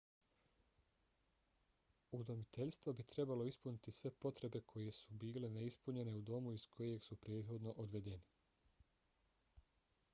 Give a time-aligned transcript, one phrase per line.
[2.19, 7.19] udomiteljstvo bi trebalo ispuniti sve potrebe koje su bile neispunjene u domu iz kojeg su
[7.27, 9.61] prethodno odvedeni